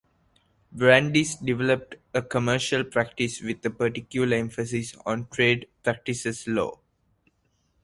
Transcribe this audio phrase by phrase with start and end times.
[0.71, 6.79] Brandis developed a commercial practice with a particular emphasis on trade practices law.